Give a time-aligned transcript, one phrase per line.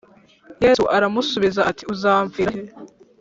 [0.63, 2.61] Yesu aramusubiza ati Uzampfira he